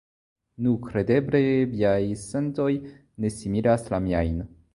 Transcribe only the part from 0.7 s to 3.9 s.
kredeble viaj sentoj ne similas